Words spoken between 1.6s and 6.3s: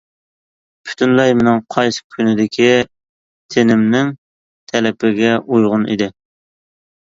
قايسى كۈنىدىكى تېنىمنىڭ تەلىپىگە ئۇيغۇن ئىدى.